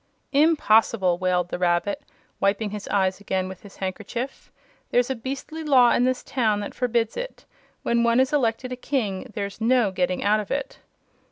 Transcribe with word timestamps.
"Impossible!" 0.33 1.19
wailed 1.19 1.49
the 1.49 1.59
Rabbit, 1.59 2.01
wiping 2.39 2.71
his 2.71 2.87
eyes 2.87 3.21
again 3.21 3.47
with 3.47 3.61
his 3.61 3.75
handkerchief. 3.75 4.51
"There's 4.89 5.11
a 5.11 5.15
beastly 5.15 5.63
law 5.63 5.91
in 5.91 6.05
this 6.05 6.23
town 6.23 6.59
that 6.61 6.73
forbids 6.73 7.15
it. 7.15 7.45
When 7.83 8.03
one 8.03 8.19
is 8.19 8.33
elected 8.33 8.71
a 8.71 8.75
King, 8.75 9.31
there's 9.35 9.61
no 9.61 9.91
getting 9.91 10.23
out 10.23 10.39
of 10.39 10.49
it." 10.49 10.79